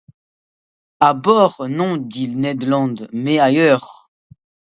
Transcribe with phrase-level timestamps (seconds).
[0.99, 3.37] À bord, non, dit Ned Land, mais…
[3.39, 4.09] ailleurs.